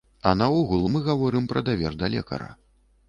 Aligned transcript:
А 0.29 0.31
наогул, 0.37 0.87
мы 0.95 1.01
гаворым 1.09 1.49
пра 1.51 1.65
давер 1.67 2.01
да 2.01 2.13
лекара. 2.17 2.51